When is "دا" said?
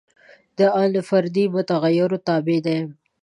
0.57-0.67